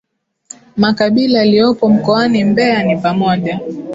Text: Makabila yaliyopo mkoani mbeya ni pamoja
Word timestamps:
Makabila 0.77 1.39
yaliyopo 1.39 1.89
mkoani 1.89 2.43
mbeya 2.43 2.83
ni 2.83 2.97
pamoja 2.97 3.59